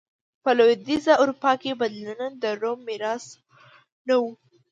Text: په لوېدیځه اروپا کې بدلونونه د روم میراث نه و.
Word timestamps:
په 0.43 0.49
لوېدیځه 0.57 1.13
اروپا 1.21 1.51
کې 1.61 1.79
بدلونونه 1.81 2.25
د 2.43 2.43
روم 2.61 2.79
میراث 2.87 3.25
نه 4.07 4.15
و. 4.21 4.23